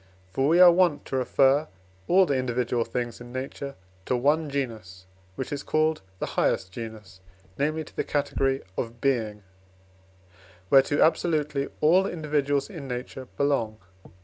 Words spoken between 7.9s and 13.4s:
the category of Being, whereto absolutely all individuals in nature